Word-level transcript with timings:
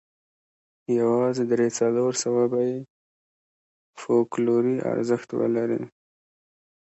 یوازې 0.99 1.43
درې 1.51 1.67
څلور 1.79 2.11
سوه 2.23 2.43
به 2.51 2.59
یې 2.69 2.77
فوکلوري 4.01 4.75
ارزښت 4.93 5.29
ولري. 5.39 5.81